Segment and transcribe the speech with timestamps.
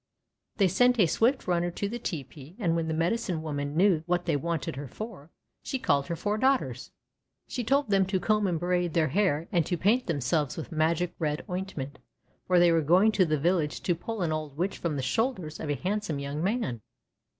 [0.57, 4.25] They sent a swift runner to the tepee; and when the Medicine Woman knew what
[4.25, 5.29] they wanted her for,
[5.61, 6.89] she called her four daughters.
[7.47, 9.77] THE OLD WITCH 139 She told them to comb and braid their hair and to
[9.77, 11.99] paint themselves with magic red ointment,
[12.47, 15.59] for they were going to the village to pull an old Witch from the shoulders
[15.59, 16.81] of a handsome young man.